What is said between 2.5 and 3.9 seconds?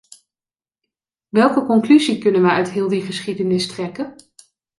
uit heel die geschiedenis